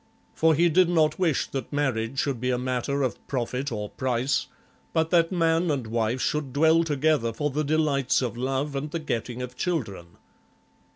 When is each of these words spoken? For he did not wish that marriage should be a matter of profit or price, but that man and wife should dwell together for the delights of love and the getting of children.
For 0.33 0.55
he 0.55 0.67
did 0.67 0.89
not 0.89 1.19
wish 1.19 1.45
that 1.51 1.71
marriage 1.71 2.17
should 2.17 2.41
be 2.41 2.49
a 2.49 2.57
matter 2.57 3.03
of 3.03 3.21
profit 3.27 3.71
or 3.71 3.91
price, 3.91 4.47
but 4.93 5.11
that 5.11 5.31
man 5.31 5.69
and 5.69 5.85
wife 5.85 6.21
should 6.21 6.51
dwell 6.53 6.83
together 6.83 7.31
for 7.31 7.51
the 7.51 7.63
delights 7.63 8.19
of 8.23 8.35
love 8.35 8.75
and 8.75 8.89
the 8.89 8.97
getting 8.97 9.43
of 9.43 9.55
children. 9.55 10.17